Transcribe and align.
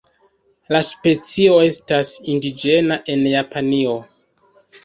La 0.75 0.79
specio 0.87 1.59
estas 1.67 2.13
indiĝena 2.35 3.01
en 3.17 3.29
Japanio. 3.37 3.95